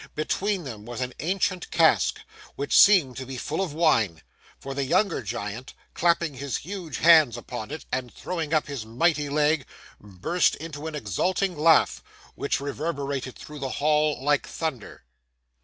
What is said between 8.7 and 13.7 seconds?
mighty leg, burst into an exulting laugh, which reverberated through